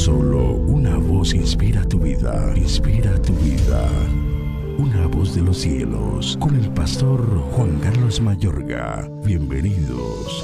Solo 0.00 0.54
una 0.54 0.96
voz 0.96 1.34
inspira 1.34 1.84
tu 1.86 1.98
vida, 1.98 2.54
inspira 2.56 3.20
tu 3.20 3.34
vida. 3.34 3.86
Una 4.78 5.06
voz 5.06 5.34
de 5.34 5.42
los 5.42 5.58
cielos, 5.58 6.38
con 6.40 6.56
el 6.56 6.72
pastor 6.72 7.20
Juan 7.52 7.78
Carlos 7.80 8.18
Mayorga. 8.18 9.06
Bienvenidos. 9.26 10.42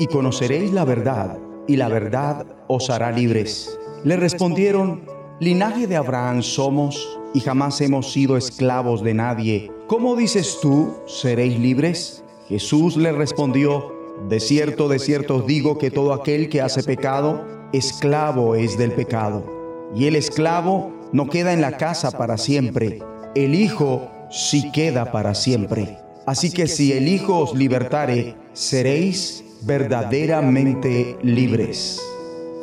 Y 0.00 0.08
conoceréis 0.08 0.72
la 0.72 0.84
verdad, 0.84 1.38
y 1.68 1.76
la 1.76 1.86
verdad 1.88 2.44
os 2.66 2.90
hará 2.90 3.12
libres. 3.12 3.78
Le 4.02 4.16
respondieron, 4.16 5.04
linaje 5.38 5.86
de 5.86 5.94
Abraham 5.94 6.42
somos, 6.42 7.16
y 7.32 7.38
jamás 7.38 7.80
hemos 7.80 8.10
sido 8.10 8.36
esclavos 8.36 9.04
de 9.04 9.14
nadie. 9.14 9.70
¿Cómo 9.86 10.16
dices 10.16 10.58
tú, 10.60 10.96
seréis 11.06 11.60
libres? 11.60 12.24
Jesús 12.48 12.96
le 12.96 13.12
respondió, 13.12 13.95
de 14.28 14.40
cierto, 14.40 14.88
de 14.88 14.98
cierto 14.98 15.36
os 15.36 15.46
digo 15.46 15.78
que 15.78 15.90
todo 15.90 16.12
aquel 16.12 16.48
que 16.48 16.60
hace 16.60 16.82
pecado, 16.82 17.44
esclavo 17.72 18.54
es 18.54 18.76
del 18.76 18.92
pecado. 18.92 19.44
Y 19.94 20.06
el 20.06 20.16
esclavo 20.16 20.92
no 21.12 21.28
queda 21.28 21.52
en 21.52 21.60
la 21.60 21.76
casa 21.76 22.10
para 22.10 22.38
siempre, 22.38 23.00
el 23.34 23.54
Hijo 23.54 24.10
sí 24.30 24.70
queda 24.72 25.12
para 25.12 25.34
siempre. 25.34 25.98
Así 26.26 26.50
que 26.50 26.66
si 26.66 26.92
el 26.92 27.06
Hijo 27.06 27.38
os 27.38 27.54
libertare, 27.54 28.34
seréis 28.52 29.44
verdaderamente 29.62 31.16
libres. 31.22 32.00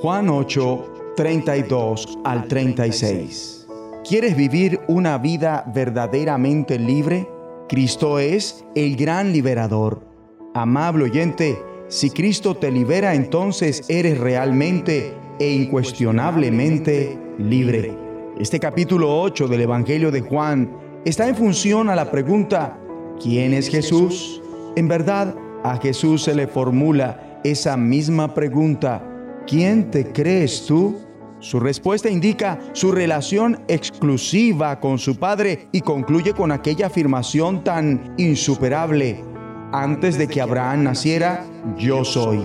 Juan 0.01 0.29
8, 0.29 1.13
32 1.15 2.20
al 2.26 2.48
36. 2.48 3.67
¿Quieres 4.07 4.35
vivir 4.35 4.81
una 4.88 5.17
vida 5.17 5.63
verdaderamente 5.73 6.77
libre? 6.77 7.29
Cristo 7.70 8.20
es 8.20 8.65
el 8.76 8.98
gran 8.98 9.31
liberador 9.31 10.12
Amable 10.55 11.05
oyente, 11.05 11.59
si 11.88 12.12
Cristo 12.12 12.55
te 12.55 12.70
libera, 12.70 13.16
entonces 13.16 13.84
eres 13.89 14.20
realmente 14.20 15.16
e 15.39 15.52
incuestionablemente 15.52 17.18
libre. 17.40 17.98
Este 18.40 18.59
capítulo 18.59 19.20
8 19.20 19.48
del 19.48 19.62
Evangelio 19.62 20.12
de 20.12 20.21
Juan 20.21 20.71
está 21.05 21.27
en 21.27 21.35
función 21.35 21.90
a 21.90 21.96
la 21.96 22.12
pregunta, 22.12 22.77
¿quién 23.20 23.55
es 23.55 23.68
Jesús? 23.68 24.43
En 24.76 24.87
verdad, 24.87 25.34
a 25.63 25.77
Jesús 25.77 26.21
se 26.21 26.35
le 26.35 26.46
formula 26.46 27.40
esa 27.43 27.76
misma 27.76 28.35
pregunta, 28.35 29.04
¿quién 29.48 29.90
te 29.90 30.12
crees 30.12 30.68
tú? 30.68 30.99
Su 31.40 31.59
respuesta 31.59 32.12
indica 32.12 32.59
su 32.74 32.91
relación 32.91 33.59
exclusiva 33.68 34.79
con 34.79 34.99
su 34.99 35.18
Padre 35.18 35.68
y 35.71 35.81
concluye 35.81 36.34
con 36.34 36.51
aquella 36.51 36.87
afirmación 36.87 37.63
tan 37.63 38.13
insuperable, 38.18 39.32
antes 39.74 40.18
de 40.18 40.27
que 40.27 40.40
Abraham 40.40 40.84
naciera, 40.84 41.43
yo 41.77 42.05
soy. 42.05 42.41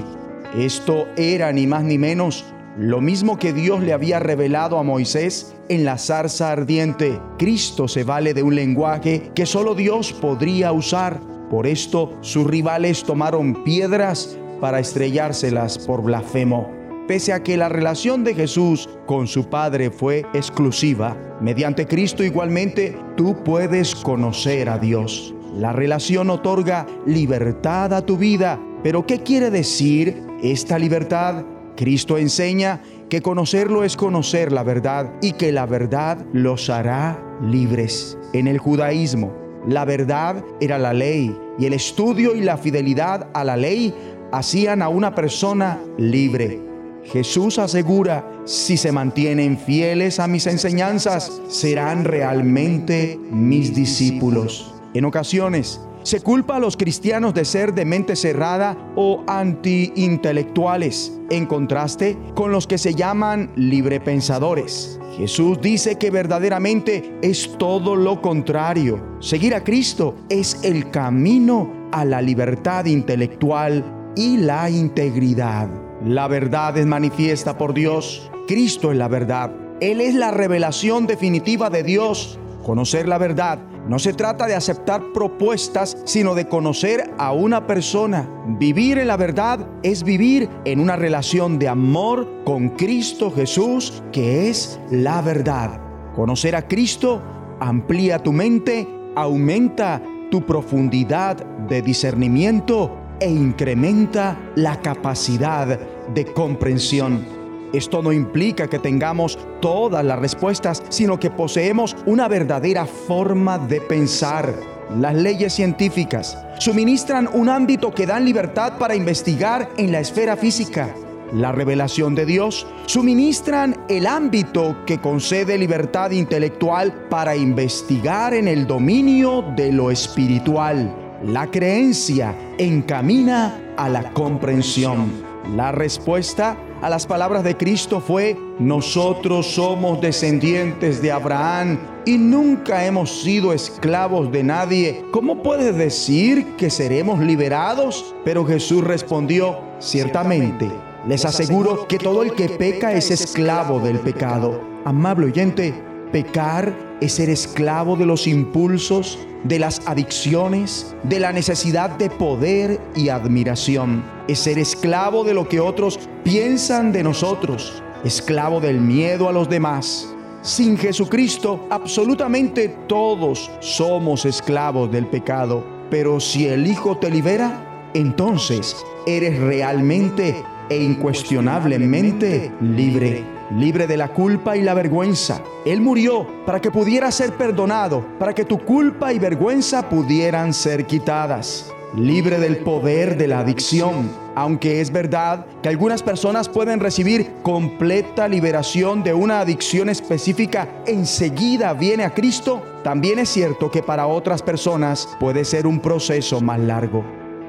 Esto 0.56 1.06
era 1.16 1.52
ni 1.52 1.66
más 1.66 1.84
ni 1.84 1.98
menos 1.98 2.44
lo 2.78 3.00
mismo 3.00 3.38
que 3.38 3.52
Dios 3.52 3.82
le 3.82 3.92
había 3.92 4.18
revelado 4.18 4.78
a 4.78 4.82
Moisés 4.82 5.54
en 5.68 5.84
la 5.84 5.98
zarza 5.98 6.52
ardiente. 6.52 7.20
Cristo 7.36 7.88
se 7.88 8.04
vale 8.04 8.34
de 8.34 8.42
un 8.42 8.54
lenguaje 8.54 9.30
que 9.34 9.46
solo 9.46 9.74
Dios 9.74 10.12
podría 10.12 10.72
usar. 10.72 11.20
Por 11.50 11.66
esto 11.66 12.16
sus 12.20 12.46
rivales 12.46 13.02
tomaron 13.02 13.64
piedras 13.64 14.38
para 14.60 14.78
estrellárselas 14.78 15.78
por 15.78 16.02
blasfemo. 16.02 16.70
Pese 17.08 17.32
a 17.32 17.42
que 17.42 17.56
la 17.56 17.68
relación 17.68 18.22
de 18.22 18.34
Jesús 18.34 18.88
con 19.06 19.26
su 19.26 19.48
Padre 19.48 19.90
fue 19.90 20.24
exclusiva, 20.32 21.16
mediante 21.40 21.86
Cristo 21.86 22.22
igualmente 22.22 22.96
tú 23.16 23.42
puedes 23.42 23.94
conocer 23.94 24.68
a 24.68 24.78
Dios. 24.78 25.34
La 25.54 25.72
relación 25.72 26.30
otorga 26.30 26.86
libertad 27.06 27.92
a 27.92 28.04
tu 28.04 28.16
vida. 28.16 28.60
Pero 28.82 29.06
¿qué 29.06 29.22
quiere 29.22 29.50
decir 29.50 30.22
esta 30.42 30.78
libertad? 30.78 31.44
Cristo 31.76 32.18
enseña 32.18 32.80
que 33.08 33.22
conocerlo 33.22 33.84
es 33.84 33.96
conocer 33.96 34.52
la 34.52 34.62
verdad 34.62 35.12
y 35.22 35.32
que 35.32 35.52
la 35.52 35.64
verdad 35.64 36.18
los 36.32 36.68
hará 36.70 37.22
libres. 37.42 38.18
En 38.32 38.46
el 38.46 38.58
judaísmo, 38.58 39.32
la 39.66 39.84
verdad 39.84 40.44
era 40.60 40.78
la 40.78 40.92
ley 40.92 41.34
y 41.58 41.66
el 41.66 41.72
estudio 41.72 42.34
y 42.34 42.40
la 42.40 42.56
fidelidad 42.56 43.28
a 43.32 43.44
la 43.44 43.56
ley 43.56 43.94
hacían 44.32 44.82
a 44.82 44.88
una 44.88 45.14
persona 45.14 45.80
libre. 45.96 46.60
Jesús 47.04 47.58
asegura, 47.58 48.28
si 48.44 48.76
se 48.76 48.92
mantienen 48.92 49.56
fieles 49.56 50.20
a 50.20 50.26
mis 50.26 50.46
enseñanzas, 50.46 51.40
serán 51.48 52.04
realmente 52.04 53.18
mis 53.30 53.74
discípulos. 53.74 54.74
En 54.98 55.04
ocasiones, 55.04 55.80
se 56.02 56.20
culpa 56.22 56.56
a 56.56 56.58
los 56.58 56.76
cristianos 56.76 57.32
de 57.32 57.44
ser 57.44 57.72
de 57.72 57.84
mente 57.84 58.16
cerrada 58.16 58.76
o 58.96 59.22
anti-intelectuales, 59.28 61.16
en 61.30 61.46
contraste 61.46 62.18
con 62.34 62.50
los 62.50 62.66
que 62.66 62.78
se 62.78 62.96
llaman 62.96 63.52
librepensadores. 63.54 64.98
Jesús 65.16 65.60
dice 65.60 65.98
que 65.98 66.10
verdaderamente 66.10 67.16
es 67.22 67.56
todo 67.58 67.94
lo 67.94 68.20
contrario. 68.20 69.00
Seguir 69.20 69.54
a 69.54 69.62
Cristo 69.62 70.16
es 70.28 70.64
el 70.64 70.90
camino 70.90 71.72
a 71.92 72.04
la 72.04 72.20
libertad 72.20 72.84
intelectual 72.86 74.12
y 74.16 74.38
la 74.38 74.68
integridad. 74.68 75.68
La 76.04 76.26
verdad 76.26 76.76
es 76.76 76.86
manifiesta 76.86 77.56
por 77.56 77.72
Dios. 77.72 78.32
Cristo 78.48 78.90
es 78.90 78.98
la 78.98 79.06
verdad. 79.06 79.52
Él 79.80 80.00
es 80.00 80.16
la 80.16 80.32
revelación 80.32 81.06
definitiva 81.06 81.70
de 81.70 81.84
Dios. 81.84 82.36
Conocer 82.64 83.06
la 83.06 83.18
verdad 83.18 83.60
no 83.88 83.98
se 83.98 84.12
trata 84.12 84.46
de 84.46 84.54
aceptar 84.54 85.02
propuestas, 85.14 85.96
sino 86.04 86.34
de 86.34 86.46
conocer 86.46 87.10
a 87.16 87.32
una 87.32 87.66
persona. 87.66 88.28
Vivir 88.58 88.98
en 88.98 89.08
la 89.08 89.16
verdad 89.16 89.66
es 89.82 90.02
vivir 90.02 90.48
en 90.66 90.80
una 90.80 90.94
relación 90.94 91.58
de 91.58 91.68
amor 91.68 92.28
con 92.44 92.68
Cristo 92.70 93.30
Jesús, 93.30 94.02
que 94.12 94.50
es 94.50 94.78
la 94.90 95.22
verdad. 95.22 95.80
Conocer 96.14 96.54
a 96.54 96.68
Cristo 96.68 97.22
amplía 97.60 98.22
tu 98.22 98.32
mente, 98.32 98.86
aumenta 99.16 100.02
tu 100.30 100.44
profundidad 100.44 101.36
de 101.68 101.80
discernimiento 101.80 102.94
e 103.20 103.30
incrementa 103.30 104.38
la 104.54 104.82
capacidad 104.82 105.78
de 106.12 106.26
comprensión. 106.34 107.37
Esto 107.72 108.02
no 108.02 108.12
implica 108.12 108.68
que 108.68 108.78
tengamos 108.78 109.38
todas 109.60 110.04
las 110.04 110.18
respuestas, 110.18 110.82
sino 110.88 111.20
que 111.20 111.30
poseemos 111.30 111.96
una 112.06 112.28
verdadera 112.28 112.86
forma 112.86 113.58
de 113.58 113.80
pensar. 113.80 114.54
Las 114.96 115.14
leyes 115.14 115.52
científicas 115.52 116.38
suministran 116.58 117.28
un 117.32 117.50
ámbito 117.50 117.92
que 117.92 118.06
dan 118.06 118.24
libertad 118.24 118.78
para 118.78 118.96
investigar 118.96 119.68
en 119.76 119.92
la 119.92 120.00
esfera 120.00 120.36
física. 120.36 120.94
La 121.32 121.52
revelación 121.52 122.14
de 122.14 122.24
Dios 122.24 122.66
suministran 122.86 123.76
el 123.90 124.06
ámbito 124.06 124.78
que 124.86 124.98
concede 124.98 125.58
libertad 125.58 126.10
intelectual 126.10 127.06
para 127.10 127.36
investigar 127.36 128.32
en 128.32 128.48
el 128.48 128.66
dominio 128.66 129.44
de 129.54 129.72
lo 129.72 129.90
espiritual. 129.90 130.94
La 131.22 131.50
creencia 131.50 132.34
encamina 132.56 133.60
a 133.76 133.90
la 133.90 134.10
comprensión. 134.14 135.12
La 135.54 135.70
respuesta 135.70 136.56
a 136.80 136.88
las 136.88 137.06
palabras 137.06 137.42
de 137.42 137.56
Cristo 137.56 138.00
fue, 138.00 138.38
nosotros 138.58 139.46
somos 139.46 140.00
descendientes 140.00 141.02
de 141.02 141.10
Abraham 141.10 141.78
y 142.04 142.16
nunca 142.18 142.84
hemos 142.84 143.22
sido 143.22 143.52
esclavos 143.52 144.30
de 144.30 144.44
nadie. 144.44 145.04
¿Cómo 145.10 145.42
puedes 145.42 145.76
decir 145.76 146.56
que 146.56 146.70
seremos 146.70 147.18
liberados? 147.18 148.14
Pero 148.24 148.44
Jesús 148.44 148.84
respondió, 148.84 149.58
ciertamente, 149.80 150.70
les 151.06 151.24
aseguro 151.24 151.88
que 151.88 151.98
todo 151.98 152.22
el 152.22 152.34
que 152.34 152.48
peca 152.48 152.92
es 152.92 153.10
esclavo 153.10 153.80
del 153.80 153.98
pecado. 153.98 154.60
Amable 154.84 155.26
oyente, 155.26 155.74
pecar 156.10 156.74
es 157.00 157.14
ser 157.14 157.30
esclavo 157.30 157.96
de 157.96 158.06
los 158.06 158.26
impulsos, 158.26 159.18
de 159.44 159.58
las 159.58 159.86
adicciones, 159.86 160.94
de 161.04 161.20
la 161.20 161.32
necesidad 161.32 161.90
de 161.90 162.10
poder 162.10 162.80
y 162.94 163.08
admiración. 163.08 164.04
Es 164.26 164.40
ser 164.40 164.58
esclavo 164.58 165.24
de 165.24 165.34
lo 165.34 165.48
que 165.48 165.60
otros 165.60 165.98
piensan 166.24 166.92
de 166.92 167.02
nosotros, 167.02 167.82
esclavo 168.04 168.60
del 168.60 168.80
miedo 168.80 169.28
a 169.28 169.32
los 169.32 169.48
demás. 169.48 170.12
Sin 170.42 170.76
Jesucristo, 170.76 171.66
absolutamente 171.70 172.68
todos 172.86 173.50
somos 173.60 174.24
esclavos 174.24 174.90
del 174.90 175.06
pecado. 175.06 175.64
Pero 175.90 176.20
si 176.20 176.46
el 176.46 176.66
Hijo 176.66 176.98
te 176.98 177.10
libera, 177.10 177.90
entonces 177.94 178.76
eres 179.06 179.38
realmente 179.38 180.44
e 180.68 180.76
incuestionablemente 180.76 182.52
libre 182.60 183.37
libre 183.50 183.86
de 183.86 183.96
la 183.96 184.08
culpa 184.08 184.56
y 184.56 184.62
la 184.62 184.74
vergüenza. 184.74 185.40
Él 185.64 185.80
murió 185.80 186.26
para 186.44 186.60
que 186.60 186.70
pudiera 186.70 187.10
ser 187.10 187.32
perdonado, 187.34 188.04
para 188.18 188.34
que 188.34 188.44
tu 188.44 188.58
culpa 188.58 189.12
y 189.12 189.18
vergüenza 189.18 189.88
pudieran 189.88 190.52
ser 190.52 190.86
quitadas. 190.86 191.72
Libre 191.96 192.38
del 192.38 192.58
poder 192.58 193.16
de 193.16 193.28
la 193.28 193.40
adicción. 193.40 194.10
Aunque 194.34 194.80
es 194.82 194.92
verdad 194.92 195.46
que 195.62 195.70
algunas 195.70 196.02
personas 196.02 196.48
pueden 196.48 196.80
recibir 196.80 197.32
completa 197.42 198.28
liberación 198.28 199.02
de 199.02 199.14
una 199.14 199.40
adicción 199.40 199.88
específica, 199.88 200.68
enseguida 200.86 201.72
viene 201.72 202.04
a 202.04 202.12
Cristo, 202.12 202.62
también 202.84 203.18
es 203.18 203.30
cierto 203.30 203.70
que 203.70 203.82
para 203.82 204.06
otras 204.06 204.42
personas 204.42 205.08
puede 205.18 205.44
ser 205.44 205.66
un 205.66 205.80
proceso 205.80 206.42
más 206.42 206.60
largo. 206.60 207.02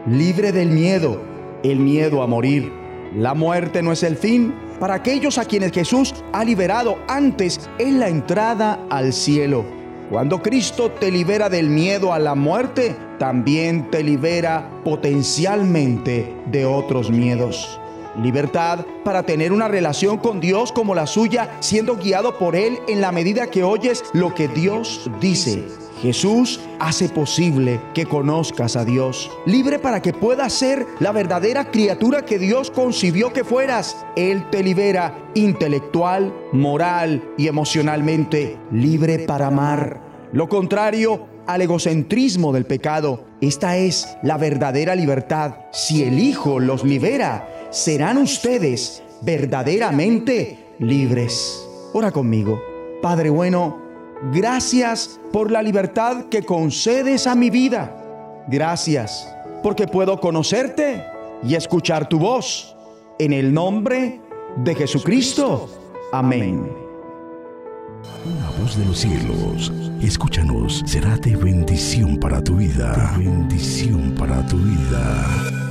Libre 0.08 0.54
del 0.54 0.70
miedo, 0.70 1.22
el 1.62 1.80
miedo 1.80 2.24
a 2.24 2.28
morir, 2.28 2.72
La 3.16 3.34
muerte 3.34 3.82
no 3.82 3.92
es 3.92 4.04
el 4.04 4.16
fin 4.16 4.54
para 4.80 4.96
aquellos 4.96 5.38
a 5.38 5.46
quienes 5.46 5.72
Jesús 5.72 6.14
ha 6.34 6.44
liberado 6.44 6.98
antes 7.08 7.70
en 7.78 8.00
la 8.00 8.08
entrada 8.08 8.80
al 8.90 9.14
cielo. 9.14 9.66
Cuando 10.10 10.42
Cristo 10.42 10.90
te 10.92 11.12
libera 11.12 11.50
del 11.50 11.70
miedo 11.70 12.14
a 12.14 12.20
la 12.20 12.34
muerte, 12.34 12.96
también 13.20 13.92
te 13.92 14.02
libera 14.02 14.82
potencialmente 14.84 16.36
de 16.48 16.66
otros 16.66 17.12
miedos. 17.12 17.80
Libertad 18.18 18.86
para 19.06 19.24
tener 19.24 19.54
una 19.54 19.68
relación 19.68 20.18
con 20.18 20.40
Dios 20.40 20.72
como 20.72 20.96
la 20.96 21.06
suya, 21.06 21.58
siendo 21.60 21.96
guiado 21.96 22.40
por 22.40 22.56
Él 22.56 22.80
en 22.88 23.02
la 23.02 23.12
medida 23.12 23.48
que 23.48 23.64
oyes 23.64 24.04
lo 24.14 24.34
que 24.34 24.48
Dios 24.48 25.10
dice. 25.22 25.64
Jesús 26.02 26.60
hace 26.80 27.10
posible 27.10 27.82
que 27.94 28.06
conozcas 28.06 28.76
a 28.76 28.86
Dios, 28.86 29.30
libre 29.46 29.80
para 29.80 30.02
que 30.02 30.14
puedas 30.14 30.54
ser 30.54 30.86
la 31.00 31.12
verdadera 31.12 31.72
criatura 31.72 32.26
que 32.26 32.40
Dios 32.40 32.72
concibió 32.72 33.34
que 33.34 33.44
fueras. 33.44 34.06
Él 34.16 34.50
te 34.50 34.64
libera 34.64 35.30
intelectual, 35.34 36.34
moral 36.54 37.34
y 37.38 37.48
emocionalmente, 37.48 38.58
libre 38.72 39.20
para 39.20 39.48
amar. 39.48 40.02
Lo 40.32 40.48
contrario 40.48 41.28
al 41.48 41.62
egocentrismo 41.62 42.54
del 42.54 42.66
pecado. 42.66 43.26
Esta 43.42 43.76
es 43.78 44.18
la 44.22 44.38
verdadera 44.38 44.96
libertad. 44.96 45.56
Si 45.72 46.04
el 46.04 46.20
Hijo 46.20 46.60
los 46.60 46.84
libera, 46.84 47.68
serán 47.72 48.18
ustedes 48.18 49.04
verdaderamente 49.22 50.60
libres. 50.80 51.68
Ora 51.94 52.12
conmigo. 52.12 52.62
Padre 53.02 53.30
bueno, 53.30 53.89
gracias 54.32 55.20
por 55.32 55.52
la 55.52 55.62
libertad 55.62 56.26
que 56.26 56.44
concedes 56.44 57.28
a 57.28 57.36
mi 57.36 57.50
vida. 57.50 57.96
Gracias 58.48 59.34
porque 59.62 59.88
puedo 59.88 60.20
conocerte 60.20 61.04
y 61.44 61.56
escuchar 61.56 62.08
tu 62.10 62.20
voz. 62.20 62.76
En 63.18 63.34
el 63.34 63.54
nombre 63.54 64.22
de 64.58 64.76
Jesucristo. 64.76 65.70
Amén. 66.12 66.72
Una 68.26 68.50
voz 68.62 68.78
de 68.78 68.86
los 68.86 69.00
cielos, 69.00 69.72
escúchanos, 70.02 70.84
será 70.86 71.18
de 71.18 71.36
bendición 71.36 72.18
para 72.18 72.42
tu 72.42 72.56
vida. 72.56 73.14
bendición 73.18 74.16
para 74.18 74.46
tu 74.48 74.58
vida. 74.58 75.69